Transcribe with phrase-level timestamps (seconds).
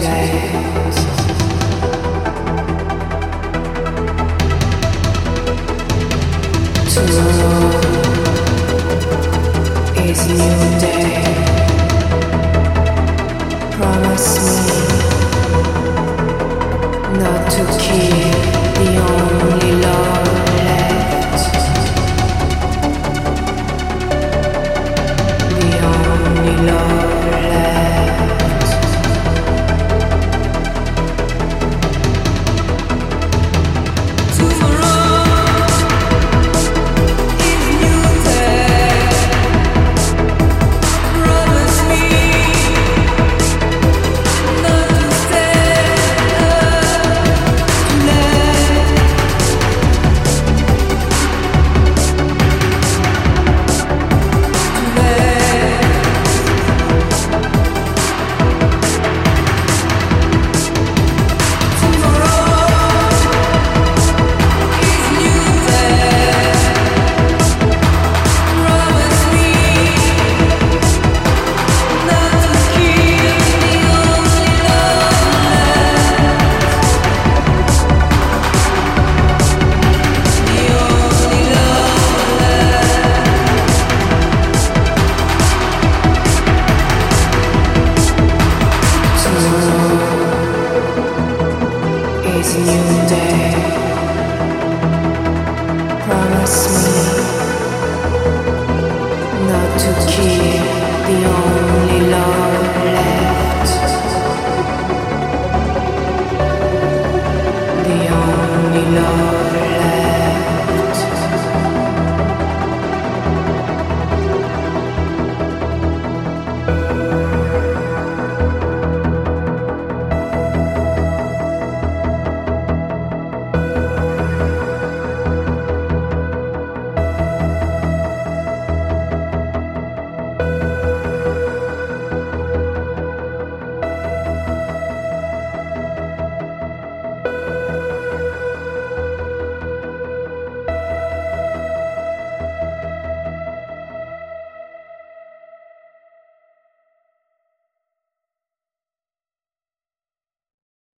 [0.00, 0.67] Okay.